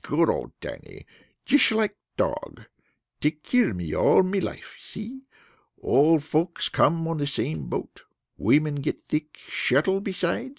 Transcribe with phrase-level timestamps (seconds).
[0.00, 1.04] Good old Dannie.
[1.44, 2.62] Jish like dog.
[3.20, 4.74] Take care me all me life.
[4.80, 5.24] See?
[5.82, 8.04] Old folks come on same boat.
[8.38, 9.34] Women get thick.
[9.46, 10.50] Shettle beside.